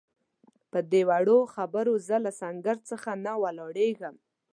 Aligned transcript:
پدې 0.71 1.01
وړو 1.09 1.37
خبرو 1.55 1.93
زه 2.07 2.15
له 2.25 2.31
سنګر 2.39 2.77
څخه 2.89 3.11
نه 3.25 3.33
ولاړېږم. 3.43 4.15